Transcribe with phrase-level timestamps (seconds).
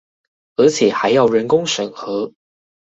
[0.55, 2.33] 而且還要人工審核